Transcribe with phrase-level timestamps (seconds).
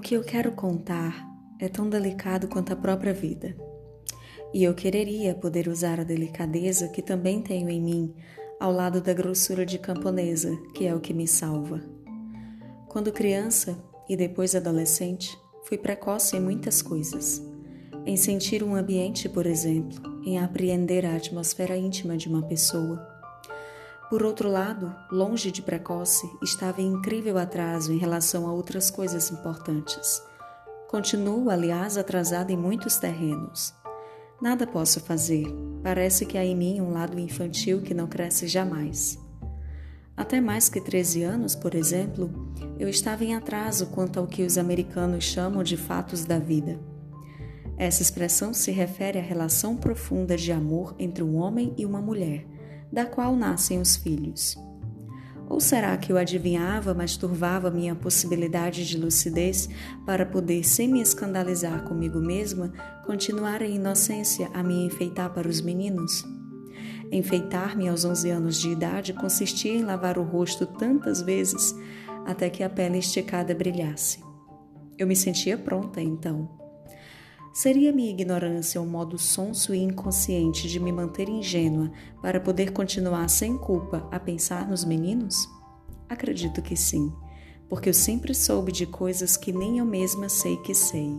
[0.00, 1.26] que eu quero contar
[1.58, 3.56] é tão delicado quanto a própria vida.
[4.52, 8.14] E eu quereria poder usar a delicadeza que também tenho em mim
[8.60, 11.82] ao lado da grossura de camponesa, que é o que me salva.
[12.88, 13.76] Quando criança
[14.08, 17.42] e depois adolescente, fui precoce em muitas coisas.
[18.04, 23.11] Em sentir um ambiente, por exemplo, em apreender a atmosfera íntima de uma pessoa.
[24.12, 29.30] Por outro lado, longe de precoce, estava em incrível atraso em relação a outras coisas
[29.30, 30.22] importantes
[30.86, 33.72] Continuo, aliás, atrasada em muitos terrenos.
[34.38, 35.46] Nada posso fazer.
[35.82, 39.18] Parece que há em mim um lado infantil que não cresce jamais.
[40.14, 42.30] Até mais que 13 anos, por exemplo,
[42.78, 46.78] eu estava em atraso quanto ao que os americanos chamam de fatos da vida.
[47.78, 52.46] Essa expressão se refere à relação profunda de amor entre um homem e uma mulher,
[52.92, 54.56] da qual nascem os filhos.
[55.48, 59.68] Ou será que eu adivinhava, mas turvava minha possibilidade de lucidez
[60.06, 62.72] para poder, sem me escandalizar comigo mesma,
[63.04, 66.24] continuar em inocência a me enfeitar para os meninos?
[67.10, 71.74] Enfeitar-me aos 11 anos de idade consistia em lavar o rosto tantas vezes
[72.24, 74.24] até que a pele esticada brilhasse.
[74.98, 76.61] Eu me sentia pronta então.
[77.52, 83.28] Seria minha ignorância um modo sonso e inconsciente de me manter ingênua para poder continuar
[83.28, 85.46] sem culpa a pensar nos meninos?
[86.08, 87.12] Acredito que sim,
[87.68, 91.18] porque eu sempre soube de coisas que nem eu mesma sei que sei.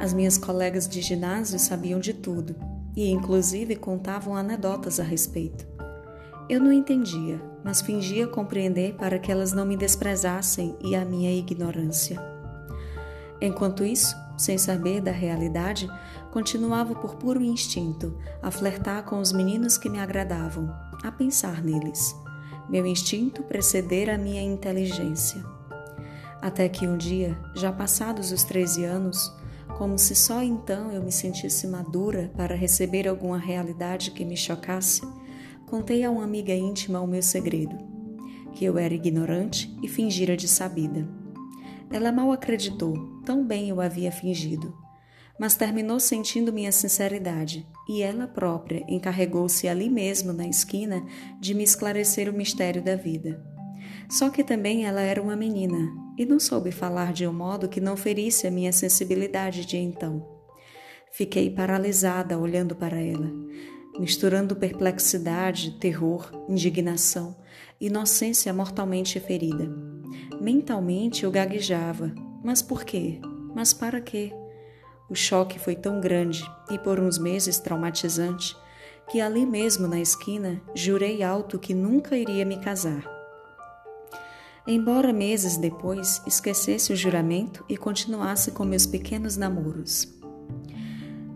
[0.00, 2.56] As minhas colegas de ginásio sabiam de tudo
[2.96, 5.66] e, inclusive, contavam anedotas a respeito.
[6.48, 11.32] Eu não entendia, mas fingia compreender para que elas não me desprezassem e a minha
[11.32, 12.35] ignorância.
[13.40, 15.88] Enquanto isso, sem saber da realidade,
[16.30, 20.70] continuava por puro instinto a flertar com os meninos que me agradavam,
[21.02, 22.14] a pensar neles.
[22.68, 25.44] Meu instinto precedera a minha inteligência.
[26.42, 29.32] Até que um dia, já passados os 13 anos,
[29.78, 35.02] como se só então eu me sentisse madura para receber alguma realidade que me chocasse,
[35.66, 37.76] contei a uma amiga íntima o meu segredo,
[38.52, 41.06] que eu era ignorante e fingira de sabida.
[41.90, 44.72] Ela mal acreditou, tão bem eu havia fingido.
[45.38, 51.04] Mas terminou sentindo minha sinceridade, e ela própria encarregou-se ali mesmo, na esquina,
[51.40, 53.44] de me esclarecer o mistério da vida.
[54.08, 57.80] Só que também ela era uma menina, e não soube falar de um modo que
[57.80, 60.24] não ferisse a minha sensibilidade de então.
[61.10, 63.30] Fiquei paralisada olhando para ela,
[63.98, 67.36] misturando perplexidade, terror, indignação,
[67.80, 69.68] inocência mortalmente ferida.
[70.40, 72.14] Mentalmente eu gaguejava.
[72.46, 73.18] Mas por quê?
[73.56, 74.32] Mas para quê?
[75.10, 78.56] O choque foi tão grande e por uns meses traumatizante
[79.10, 83.04] que ali mesmo na esquina jurei alto que nunca iria me casar.
[84.64, 90.06] Embora meses depois esquecesse o juramento e continuasse com meus pequenos namoros.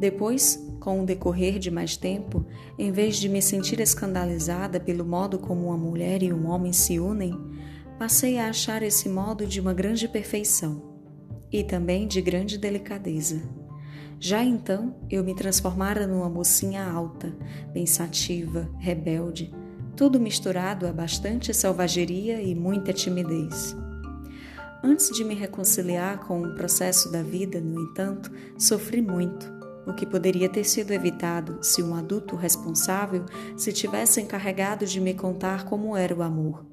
[0.00, 2.44] Depois, com o decorrer de mais tempo,
[2.76, 6.98] em vez de me sentir escandalizada pelo modo como uma mulher e um homem se
[6.98, 7.32] unem,
[7.96, 10.95] passei a achar esse modo de uma grande perfeição
[11.52, 13.42] e também de grande delicadeza.
[14.18, 17.34] Já então eu me transformara numa mocinha alta,
[17.72, 19.54] pensativa, rebelde,
[19.94, 23.76] tudo misturado a bastante selvageria e muita timidez.
[24.82, 29.52] Antes de me reconciliar com o processo da vida, no entanto, sofri muito,
[29.86, 33.24] o que poderia ter sido evitado se um adulto responsável
[33.56, 36.64] se tivesse encarregado de me contar como era o amor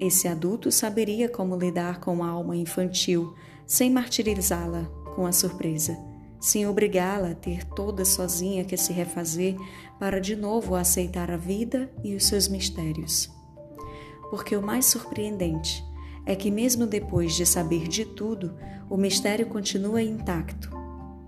[0.00, 3.34] esse adulto saberia como lidar com a alma infantil
[3.70, 4.82] sem martirizá-la
[5.14, 5.96] com a surpresa,
[6.40, 9.54] sem obrigá-la a ter toda sozinha que se refazer
[9.96, 13.30] para de novo aceitar a vida e os seus mistérios.
[14.28, 15.84] Porque o mais surpreendente
[16.26, 18.56] é que, mesmo depois de saber de tudo,
[18.90, 20.68] o mistério continua intacto.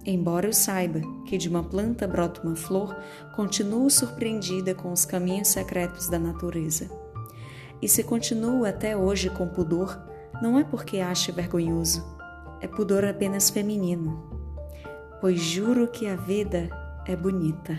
[0.04, 2.92] Embora eu saiba que de uma planta brota uma flor,
[3.36, 6.90] continuo surpreendida com os caminhos secretos da natureza.
[7.80, 9.96] E se continua até hoje com pudor,
[10.42, 12.20] não é porque ache vergonhoso,
[12.62, 14.30] é pudor apenas feminino.
[15.20, 16.70] Pois juro que a vida
[17.06, 17.76] é bonita.